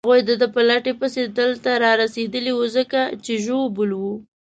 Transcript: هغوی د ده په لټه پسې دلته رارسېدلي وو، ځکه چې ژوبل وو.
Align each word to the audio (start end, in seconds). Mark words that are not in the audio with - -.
هغوی 0.03 0.21
د 0.29 0.31
ده 0.41 0.47
په 0.55 0.61
لټه 0.69 0.91
پسې 0.99 1.21
دلته 1.39 1.69
رارسېدلي 1.83 2.51
وو، 2.55 2.65
ځکه 2.77 2.99
چې 3.23 3.33
ژوبل 3.45 3.89
وو. 3.95 4.13